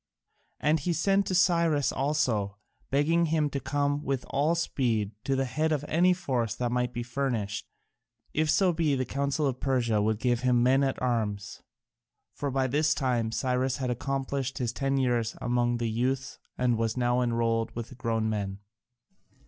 And 0.59 0.79
he 0.79 0.93
sent 0.93 1.27
to 1.27 1.35
Cyrus 1.35 1.91
also, 1.91 2.57
begging 2.89 3.27
him 3.27 3.51
to 3.51 3.59
come 3.59 4.03
with 4.03 4.25
all 4.31 4.55
speed 4.55 5.11
at 5.29 5.37
the 5.37 5.45
head 5.45 5.71
of 5.71 5.85
any 5.87 6.11
force 6.11 6.55
that 6.55 6.71
might 6.71 6.91
be 6.91 7.03
furnished, 7.03 7.67
if 8.33 8.49
so 8.49 8.73
be 8.73 8.95
the 8.95 9.05
Council 9.05 9.45
of 9.45 9.59
Persia 9.59 10.01
would 10.01 10.17
give 10.17 10.39
him 10.39 10.63
men 10.63 10.83
at 10.83 10.99
arms. 10.99 11.61
For 12.33 12.49
by 12.49 12.65
this 12.65 12.95
time 12.95 13.31
Cyrus 13.31 13.77
had 13.77 13.91
accomplished 13.91 14.57
his 14.57 14.73
ten 14.73 14.97
years 14.97 15.35
among 15.39 15.77
the 15.77 15.87
youths 15.91 16.39
and 16.57 16.79
was 16.79 16.97
now 16.97 17.21
enrolled 17.21 17.69
with 17.75 17.89
the 17.89 17.95
grown 17.95 18.27
men. 18.27 18.57